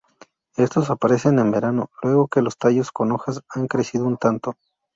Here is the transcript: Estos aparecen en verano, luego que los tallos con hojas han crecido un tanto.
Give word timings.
Estos 0.57 0.89
aparecen 0.89 1.37
en 1.37 1.51
verano, 1.51 1.91
luego 2.01 2.27
que 2.27 2.41
los 2.41 2.57
tallos 2.57 2.91
con 2.91 3.11
hojas 3.11 3.41
han 3.49 3.67
crecido 3.67 4.07
un 4.07 4.17
tanto. 4.17 4.55